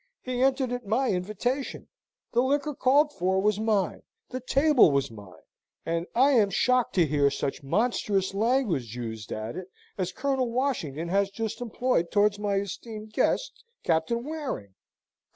[0.23, 1.87] He entered at my invitation
[2.31, 5.43] the liquor called for was mine: the table was mine
[5.85, 9.69] and I am shocked to hear such monstrous language used at it
[9.99, 14.73] as Colonel Washington has just employed towards my esteemed guest, Captain Waring."